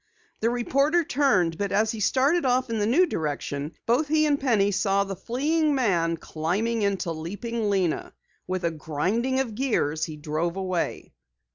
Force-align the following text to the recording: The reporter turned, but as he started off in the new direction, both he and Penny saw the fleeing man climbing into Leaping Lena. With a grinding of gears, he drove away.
The 0.39 0.49
reporter 0.49 1.03
turned, 1.03 1.59
but 1.59 1.71
as 1.71 1.91
he 1.91 1.99
started 1.99 2.43
off 2.43 2.71
in 2.71 2.79
the 2.79 2.87
new 2.87 3.05
direction, 3.05 3.73
both 3.85 4.07
he 4.07 4.25
and 4.25 4.39
Penny 4.41 4.71
saw 4.71 5.03
the 5.03 5.15
fleeing 5.15 5.75
man 5.75 6.17
climbing 6.17 6.81
into 6.81 7.11
Leaping 7.11 7.69
Lena. 7.69 8.15
With 8.47 8.65
a 8.65 8.71
grinding 8.71 9.39
of 9.39 9.53
gears, 9.53 10.05
he 10.05 10.17
drove 10.17 10.55
away. 10.57 11.13